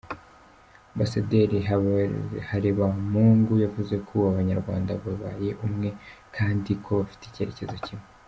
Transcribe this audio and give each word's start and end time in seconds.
Ambasaderi 0.93 1.57
Harebamungu 2.49 3.53
yavuze 3.63 3.93
ko 4.05 4.11
ubu 4.17 4.27
Abanyarwanda 4.33 4.91
babaye 5.03 5.49
umwe 5.65 5.89
kandi 6.35 6.69
ko 6.83 6.89
bafite 7.01 7.23
icyerekezo 7.27 7.75
kimwe. 7.85 8.07